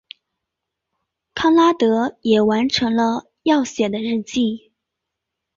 [1.35, 4.71] 康拉德也完成了要写的日记。